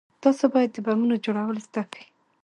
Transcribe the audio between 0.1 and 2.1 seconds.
تاسې بايد د بمونو جوړول زده كئ.